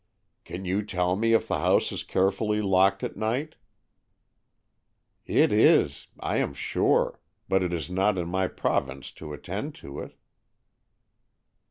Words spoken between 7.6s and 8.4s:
it is not in